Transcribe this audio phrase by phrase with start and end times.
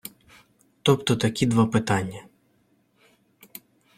[0.81, 2.23] Тобто такі два питання.